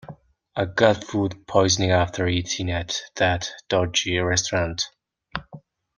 I 0.55 0.65
got 0.65 1.03
food 1.03 1.45
poisoning 1.45 1.91
after 1.91 2.25
eating 2.25 2.71
at 2.71 2.99
that 3.17 3.51
dodgy 3.69 4.17
restaurant. 4.17 4.85